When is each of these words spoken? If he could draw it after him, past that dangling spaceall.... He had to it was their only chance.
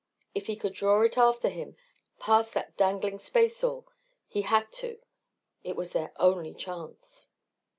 If 0.33 0.47
he 0.47 0.55
could 0.55 0.73
draw 0.73 0.99
it 1.03 1.15
after 1.15 1.47
him, 1.47 1.75
past 2.19 2.55
that 2.55 2.75
dangling 2.75 3.19
spaceall.... 3.19 3.85
He 4.27 4.41
had 4.41 4.71
to 4.81 4.97
it 5.63 5.75
was 5.75 5.91
their 5.93 6.11
only 6.17 6.55
chance. 6.55 7.29